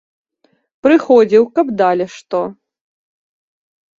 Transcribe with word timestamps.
Прыходзіў, 0.85 1.43
каб 1.59 1.67
далі 1.83 2.05
што. 2.15 2.41